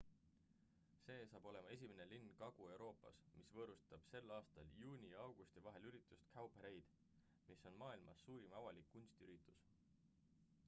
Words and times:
see 1.07 1.17
saab 1.31 1.43
olema 1.49 1.71
esimene 1.73 2.05
linn 2.13 2.29
kagu-euroopas 2.39 3.19
mis 3.41 3.51
võõrustab 3.57 4.07
sel 4.11 4.33
aastal 4.37 4.71
juuni 4.79 5.11
ja 5.11 5.19
augusti 5.25 5.63
vahel 5.67 5.85
üritust 5.91 6.27
cowparade 6.37 6.81
mis 7.51 7.63
on 7.71 7.77
maailmas 7.83 8.23
suurim 8.31 8.57
avalik 8.63 8.89
kunstiüritus 8.97 9.61